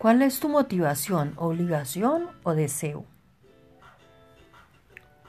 [0.00, 3.04] ¿Cuál es tu motivación, obligación o deseo?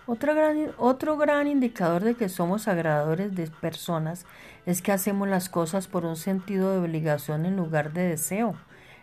[0.05, 4.25] Otro gran, otro gran, indicador de que somos agradadores de personas
[4.65, 8.55] es que hacemos las cosas por un sentido de obligación en lugar de deseo.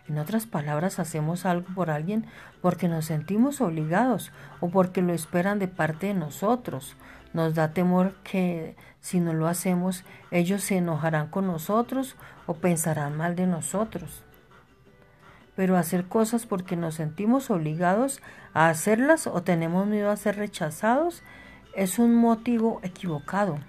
[0.07, 2.25] En otras palabras, hacemos algo por alguien
[2.63, 4.31] porque nos sentimos obligados
[4.61, 6.97] o porque lo esperan de parte de nosotros.
[7.31, 12.15] Nos da temor que si no lo hacemos, ellos se enojarán con nosotros
[12.47, 14.23] o pensarán mal de nosotros
[15.59, 18.21] pero hacer cosas porque nos sentimos obligados
[18.53, 21.21] a hacerlas o tenemos miedo a ser rechazados
[21.75, 23.59] es un motivo equivocado.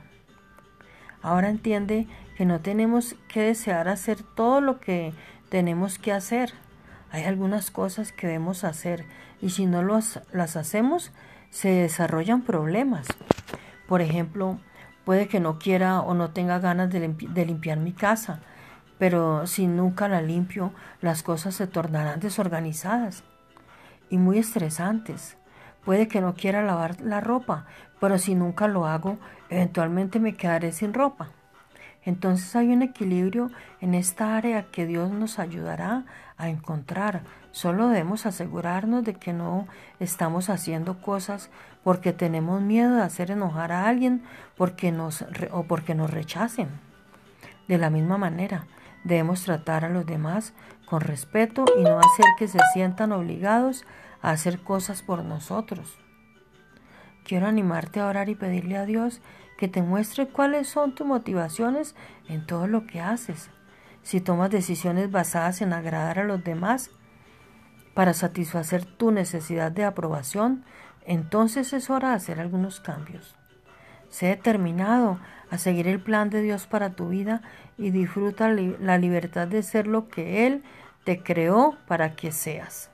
[1.20, 5.12] Ahora entiende que no tenemos que desear hacer todo lo que
[5.48, 6.52] tenemos que hacer.
[7.10, 9.04] Hay algunas cosas que debemos hacer
[9.42, 11.10] y si no las hacemos
[11.50, 13.08] se desarrollan problemas.
[13.88, 14.60] Por ejemplo,
[15.04, 18.42] puede que no quiera o no tenga ganas de, limpiar mi casa
[19.00, 23.24] pero si nunca la limpio, las cosas se tornarán desorganizadas
[24.10, 25.38] y muy estresantes.
[25.86, 27.64] Puede que no quiera lavar la ropa,
[27.98, 29.16] pero si nunca lo hago,
[29.48, 31.30] eventualmente me quedaré sin ropa.
[32.04, 36.04] Entonces hay un equilibrio en esta área que Dios nos ayudará
[36.36, 37.22] a encontrar.
[37.52, 39.66] Solo debemos asegurarnos de que no
[39.98, 41.48] estamos haciendo cosas
[41.82, 44.24] porque tenemos miedo de hacer enojar a alguien
[44.58, 46.89] porque nos, o porque nos rechacen.
[47.70, 48.66] De la misma manera,
[49.04, 50.52] Debemos tratar a los demás
[50.84, 53.86] con respeto y no hacer que se sientan obligados
[54.20, 55.98] a hacer cosas por nosotros.
[57.24, 59.20] Quiero animarte a orar y pedirle a Dios
[59.56, 61.94] que te muestre cuáles son tus motivaciones
[62.28, 63.50] en todo lo que haces.
[64.02, 66.90] Si tomas decisiones basadas en agradar a los demás
[67.94, 70.64] para satisfacer tu necesidad de aprobación,
[71.06, 73.34] entonces es hora de hacer algunos cambios.
[74.08, 75.20] Sé determinado
[75.50, 77.42] a seguir el plan de Dios para tu vida
[77.76, 80.62] y disfruta la libertad de ser lo que Él
[81.04, 82.90] te creó para que seas.